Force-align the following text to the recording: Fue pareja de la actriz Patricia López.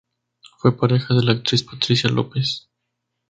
Fue 0.57 0.75
pareja 0.75 1.13
de 1.13 1.21
la 1.23 1.33
actriz 1.33 1.61
Patricia 1.61 2.09
López. 2.09 2.67